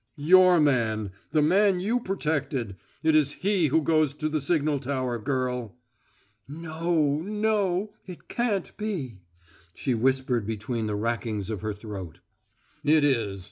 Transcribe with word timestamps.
"Your 0.17 0.59
man 0.59 1.11
the 1.29 1.43
man 1.43 1.79
you 1.79 1.99
protected 1.99 2.75
it 3.03 3.15
is 3.15 3.33
he 3.33 3.67
who 3.67 3.83
goes 3.83 4.15
to 4.15 4.29
the 4.29 4.41
signal 4.41 4.79
tower, 4.79 5.19
girl!" 5.19 5.75
"No 6.47 7.21
no; 7.21 7.93
it 8.07 8.27
can't 8.27 8.75
be," 8.77 9.19
she 9.75 9.93
whispered 9.93 10.47
between 10.47 10.87
the 10.87 10.95
rackings 10.97 11.51
of 11.51 11.61
her 11.61 11.71
throat. 11.73 12.19
"It 12.83 13.03
is! 13.03 13.39